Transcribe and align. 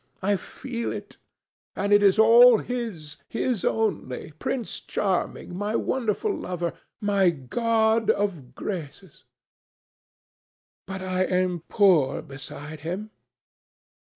I 0.23 0.35
feel 0.35 0.91
it. 0.91 1.17
And 1.75 1.93
it 1.93 2.01
is 2.01 2.17
all 2.17 2.57
his, 2.57 3.17
his 3.29 3.63
only, 3.63 4.31
Prince 4.39 4.79
Charming, 4.79 5.55
my 5.55 5.75
wonderful 5.75 6.35
lover, 6.35 6.73
my 6.99 7.29
god 7.29 8.09
of 8.09 8.55
graces. 8.55 9.25
But 10.87 11.03
I 11.03 11.21
am 11.25 11.59
poor 11.69 12.23
beside 12.23 12.79
him. 12.79 13.11